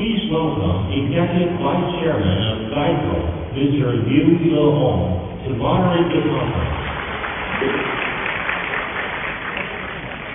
[0.00, 4.00] Please welcome Executive Vice Chairman of GEICO, Mr.
[4.08, 6.72] Liu Zehong, to moderate the conference.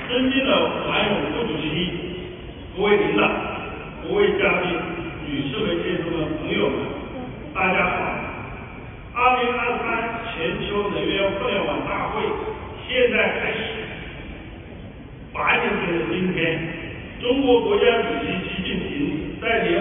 [0.05, 0.53] 尊敬的
[0.85, 1.65] 韩永副主席、
[2.77, 3.25] 各位领导、
[4.05, 4.69] 各位嘉宾、
[5.25, 6.77] 女士们、先生们、朋友们，
[7.55, 8.05] 大家好！
[9.15, 12.21] 二零二三全球能源互联网大会
[12.87, 13.81] 现在开始。
[15.33, 16.53] 八年前的今天，
[17.19, 18.44] 中国国家主席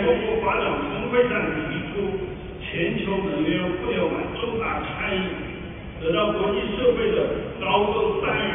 [0.04, 1.32] 中国发展峰会上
[1.64, 2.12] 提出
[2.60, 5.24] 全球能源互联网重大倡议，
[6.02, 7.16] 得到国际社会的
[7.58, 8.52] 高度赞誉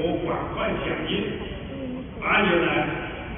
[0.00, 1.12] 和广泛响应。
[2.18, 2.88] 八年来，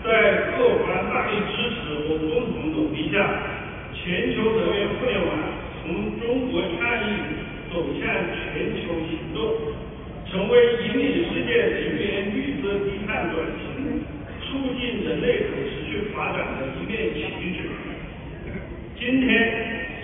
[0.05, 3.19] 在各方大力支持和共同努力下，
[3.93, 5.29] 全球能源互联网
[5.83, 7.19] 从中国倡议
[7.73, 9.39] 走向全球行动。
[10.31, 10.55] 成为
[10.87, 13.99] 引领世界能源绿色低碳转型、
[14.39, 17.67] 促进人类可持续发展的一面旗帜。
[18.97, 19.27] 今天，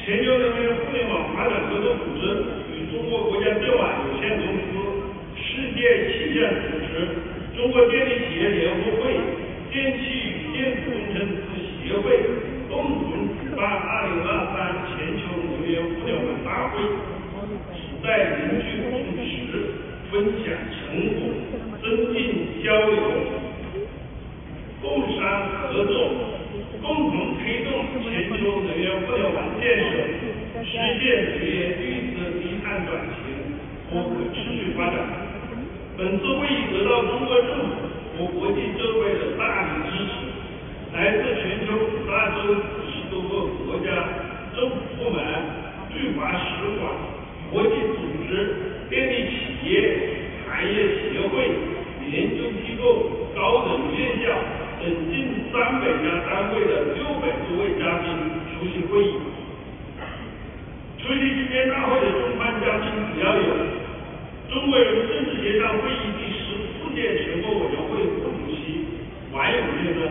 [0.05, 2.33] 全球能源互联网发展合作组织
[2.73, 4.73] 与中国国家电网有限公司、
[5.37, 6.89] 世界气象组织、
[7.55, 9.12] 中国电力企业联合会、
[9.70, 10.01] 电气
[10.33, 11.45] 与电子工程师
[11.84, 12.25] 协会
[12.70, 16.81] 共同举办2023全球能源互联网大会，
[17.77, 19.27] 旨在凝聚共识。
[20.09, 20.78] 分享成
[21.19, 21.34] 果，
[21.83, 22.97] 增进交流，
[24.81, 25.93] 共商合作，
[26.81, 27.69] 共同推动
[28.05, 29.91] 全球能源互联网建设，
[30.67, 33.55] 实现能源绿色低碳转型
[33.89, 34.97] 和可持续发展。
[35.97, 40.11] 本次会议得到中国政府和国际社会的大力支持，
[40.92, 43.33] 来自全球五大洲五十多个
[43.64, 43.89] 国家、
[44.55, 45.22] 政府部门、
[45.94, 46.44] 驻华使
[46.78, 46.91] 馆、
[47.53, 48.77] 国际组织。
[48.89, 49.98] 电力企业、
[50.47, 50.72] 行业
[51.11, 51.50] 协会、
[52.09, 53.03] 研究机构、
[53.34, 54.31] 高等院校
[54.78, 58.06] 等近三百家单位的六百多位嘉宾
[58.55, 59.19] 出席会议。
[61.47, 63.41] 今天大会的中方嘉宾主要有
[64.50, 68.82] 中国人民政治协商会议第十四届全国委员会副主席
[69.31, 70.10] 王勇先生，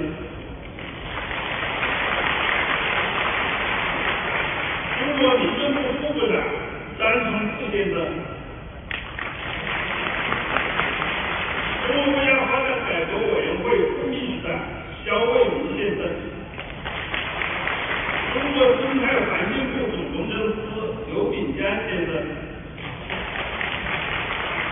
[4.98, 6.40] 中国民政部副部长
[6.98, 7.28] 张春
[7.60, 8.00] 富先生。
[11.86, 14.56] 中国国家发展改革委员会副秘书长
[15.04, 16.00] 肖卫民先生，
[18.32, 20.56] 中国生态环境部总工程师
[21.12, 22.12] 刘炳江先生，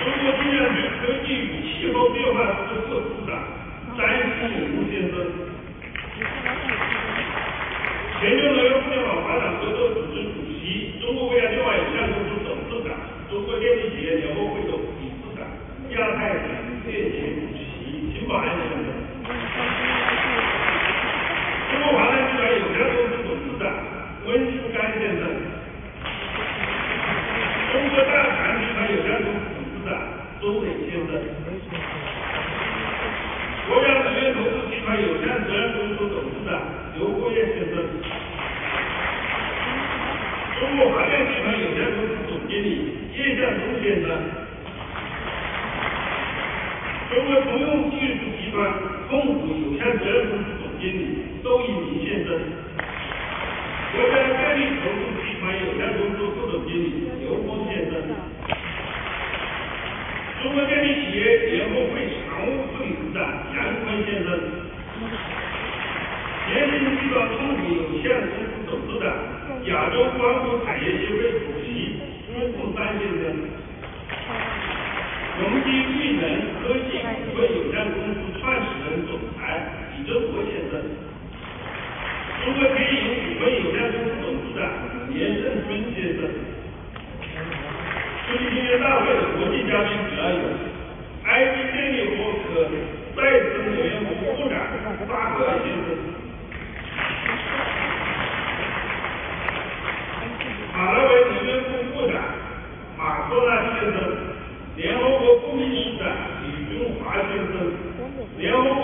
[0.04, 3.32] 中国中央局科技与气候变化司副司长
[3.96, 4.20] 张世
[4.52, 4.60] 林
[4.92, 5.16] 先生，
[8.20, 12.84] 全球能源互联网发展合作组织主席、中国国家电网有限公司董事
[13.54, 15.46] 国电力企业联合会的理事长
[15.94, 16.34] 亚太。
[16.84, 17.62] 电前主席
[18.12, 18.84] 金保安先生，
[21.70, 23.64] 中国华南集团有限公司董事长
[24.26, 25.22] 温书刚先生，
[27.72, 30.02] 中国大唐集团有限公司董事长
[30.42, 31.14] 周磊先生，
[33.70, 36.60] 国家能源投资集团有限责任公司董事长
[36.98, 37.86] 刘国业先生，
[40.60, 44.10] 中国华电集团有限公司总经理叶向东先生。
[47.10, 48.58] 中国通用技术集团
[49.08, 51.02] 控股有限责任公司总经理
[51.44, 52.34] 周一鸣先生，
[53.94, 58.02] 国家电力投资集团有限公司副总经理刘峰先生，
[60.42, 61.22] 中国电力企业
[61.54, 63.22] 联合会常务副理事长
[63.54, 64.34] 杨坤先生，
[66.50, 69.06] 联鑫集团控股有限公司董事长、
[69.70, 73.24] 亚洲光伏产业协会主席朱凤山先生。
[75.74, 76.24] 新绿能
[76.62, 79.42] 科技股份有限公司创始人、总裁
[79.98, 80.78] 李正国先生，
[82.46, 84.62] 中国电影股份有限公司董事长
[85.10, 86.30] 严正军先生。
[88.22, 90.46] 出席今天大会的国际嘉宾主要有
[91.26, 92.70] 埃及电力和可
[93.16, 94.54] 再生能源部部长
[95.10, 95.90] 巴克先生，
[100.72, 102.22] 马拉维能源部部长
[102.96, 103.98] 马托纳先生。
[104.76, 106.10] 联合国副秘书长
[106.42, 107.54] 李军华先生，
[108.40, 108.84] 联合国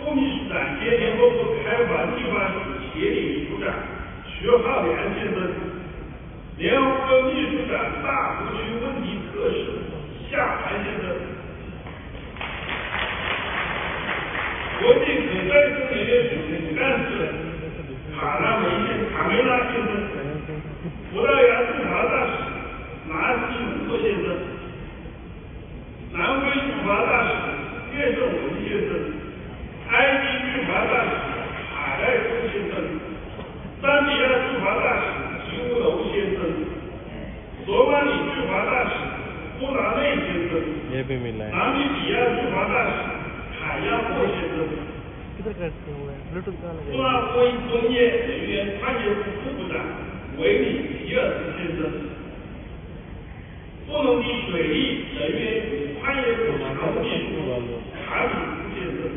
[0.00, 0.48] 副秘
[0.96, 2.54] 联合国开发计划署
[2.92, 3.72] 协理处长
[4.26, 5.36] 徐浩良先生，
[6.58, 8.06] 联合国秘书长大
[8.36, 9.56] 湖区问题特使
[10.30, 11.04] 夏涵先生，
[14.80, 17.08] 国际可再生能源署总干事
[18.18, 18.64] 卡拉梅
[19.14, 19.88] 卡梅拉先生，
[21.12, 22.32] 葡萄牙驻华大使
[23.08, 23.12] 拿
[23.46, 24.26] 西姆特先生。
[26.12, 27.30] 南非驻华大使
[27.96, 28.34] 叶胜文
[28.66, 28.90] 先生，
[29.90, 31.08] 埃及驻华大使
[31.72, 32.72] 卡赖夫先生，
[41.50, 42.92] 南米比亚驻华大使
[43.58, 44.62] 海亚莫先生
[46.92, 49.82] 乌拉圭工业能源探究部副部长
[50.38, 51.90] 维米皮尔斯先生
[53.88, 56.78] 布隆迪水利能源与矿业总裁
[58.06, 59.10] 卡里夫先生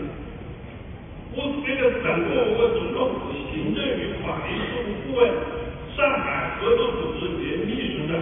[1.36, 5.30] 乌兹别克斯坦共和国总统府行政与法律事务顾问
[5.96, 8.18] 上海合作组织前秘书长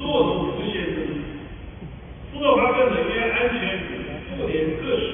[0.00, 1.19] 洛佐夫先生
[2.80, 3.92] 斯洛伐克能源安全与
[4.24, 5.04] 妇联特使、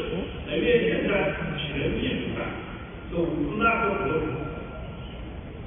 [0.47, 1.11] 能源研究
[1.59, 2.47] 前秘书长
[3.11, 4.23] 鲁兹纳克博主，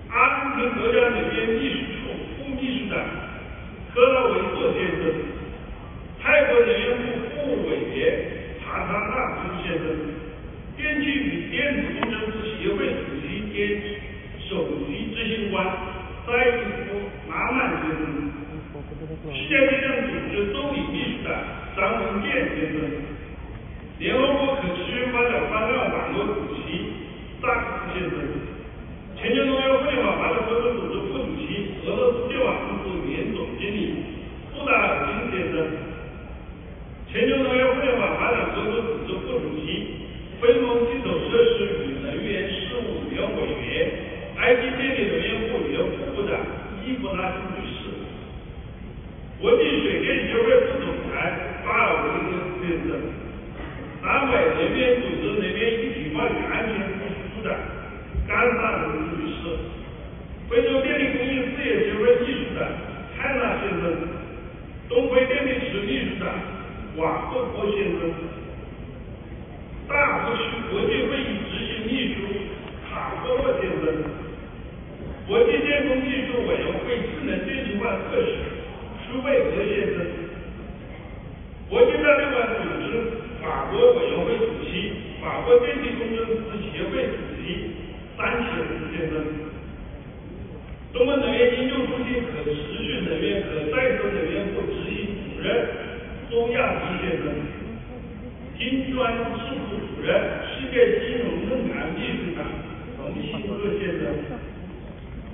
[0.09, 1.99] 阿根廷国家能源秘书处
[2.37, 2.95] 副秘书长
[3.93, 5.03] 科拉维索先生，
[6.21, 7.03] 泰国能源部
[7.35, 7.35] 副
[7.67, 7.99] 委员
[8.63, 9.83] 查查纳夫先生，
[10.77, 13.57] 电气与电子工程师协会主席兼
[14.47, 14.51] 首
[14.87, 15.65] 席执行官
[16.25, 16.95] 塞伊夫
[17.27, 18.01] 马曼先生。
[19.33, 21.37] 世界卫生组织总理秘书长
[21.77, 22.81] 张文健先生，
[23.99, 26.89] 联合国可持续发展方案网络主席
[27.39, 28.17] 扎克先生，
[29.15, 33.93] 全球农业互联网发展合作组织副主席、俄罗斯电网公司原总经理
[34.57, 35.69] 布达尔金先生，
[37.13, 40.09] 全球农业互联网发展合作组织副主席、
[40.41, 43.93] 非盟基础设施与能源事务委员委员、
[44.37, 46.33] 埃及电力能源部原副部长
[46.83, 47.77] 伊布拉辛女士。
[49.39, 50.78] 国际水电协会副
[52.79, 52.95] 先生，
[54.01, 57.51] 南美能源组织能源一体化与安全部副处长
[58.25, 59.43] 甘萨罗斯女士，
[60.49, 62.63] 非洲电力工业事业协会秘书长
[63.17, 63.83] 汉娜先生，
[64.87, 66.31] 东非电力局秘书长
[66.95, 67.99] 瓦赫波先生，
[69.89, 70.39] 大湖区
[70.71, 72.23] 国际会议执行秘书
[72.87, 74.07] 卡波洛先生，
[75.27, 78.55] 国际电工技术委员会智能电气化特使。
[79.11, 80.05] 舒贝格先生，
[81.67, 82.85] 国际战略管组织
[83.41, 87.73] 法国委员会主席、法国电气工程师协会主席
[88.15, 89.17] 三铁夫先生，
[90.93, 92.53] 中国能源应用中心可持
[92.85, 95.49] 续能源可再生能源部执行主任
[96.29, 97.33] 周亚迪先生，
[98.59, 100.21] 金砖智库主任、
[100.53, 102.45] 世界金融论坛秘书长
[102.95, 104.13] 冯新科先生，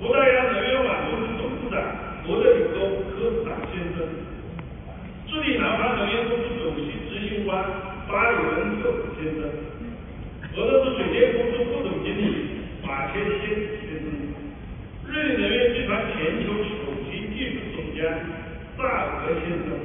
[0.00, 1.76] 葡萄牙能源网公司总部长。
[2.26, 2.80] 罗德里戈·
[3.14, 4.02] 科斯塔先生，
[5.30, 7.54] 智利南方能源公司首席执行官
[8.08, 9.46] 巴里文特普先生，
[10.56, 13.46] 俄罗斯水电公司副总经理马切先
[13.78, 14.10] 先生，
[15.06, 18.02] 日立能源集团全球首席技术总监
[18.76, 19.78] 萨尔格先生。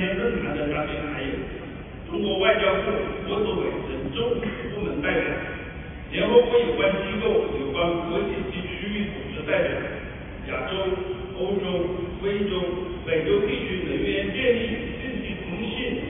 [0.00, 1.28] 今天论坛的嘉宾还有
[2.08, 2.90] 中国外交部
[3.28, 5.28] 国资委等政府部门代表。
[6.10, 7.28] 联合国有关机构、
[7.60, 9.70] 有关国际及区域组织代表、
[10.48, 10.88] 亚洲、
[11.36, 12.56] 欧洲、非洲、
[13.04, 14.68] 美洲地区能源、电力、
[15.04, 16.00] 信息通信、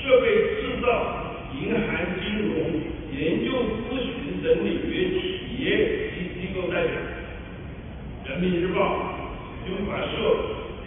[0.00, 0.26] 设备
[0.64, 2.80] 制造、银行金融、
[3.12, 3.52] 研究
[3.84, 6.92] 咨询等领域企业及机构代表。
[8.24, 9.12] 人民日报、
[9.66, 10.16] 新华社、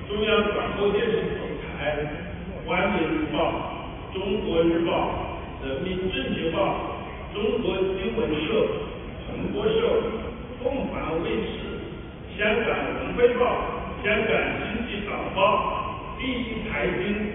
[0.09, 2.26] 中央广播电视总台、
[2.67, 3.53] 环球日报、
[4.13, 5.09] 中国日报、
[5.63, 6.75] 人民政治报、
[7.33, 8.68] 中国新闻社、
[9.25, 10.03] 彭博社、
[10.61, 11.63] 凤凰卫视、
[12.37, 13.56] 香港文汇报、
[14.03, 17.31] 香港经济导报、第一财经、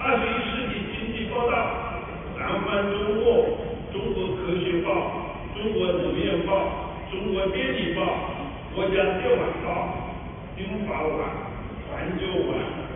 [0.00, 1.54] 二十一世纪经济报道、
[2.36, 3.46] 南方周末、
[3.92, 4.90] 中国科学报、
[5.54, 6.58] 中国农业报、
[7.08, 8.02] 中国电力报、
[8.74, 9.94] 国家电网报、
[10.56, 11.18] 新华网、
[11.88, 12.91] 环球网。